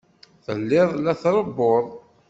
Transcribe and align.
Telliḍ 0.45 0.89
la 0.95 1.13
d-trebbuḍ. 1.17 1.85